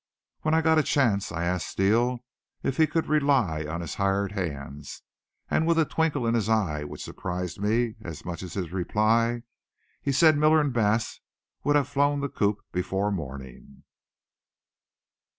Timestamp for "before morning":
12.71-13.83